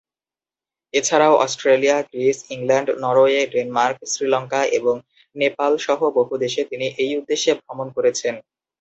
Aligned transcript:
এছাড়াও 0.93 1.33
Australia, 1.37 1.97
Greece, 2.09 2.37
England, 2.55 2.89
Norway, 3.03 3.39
Denmark, 3.53 3.97
Sri Lanka 4.11 4.61
এবং 4.77 4.95
নেপাল 5.35 5.71
সহ 5.85 5.99
বহু 6.17 6.33
দেশে 6.43 6.61
তিনি 6.71 6.87
এই 7.03 7.11
উদ্দেশ্যে 7.19 7.51
ভ্রমণ 7.59 7.87
করেছেন। 7.97 8.35